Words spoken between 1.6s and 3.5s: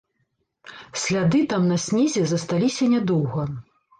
на снезе засталіся нядоўга.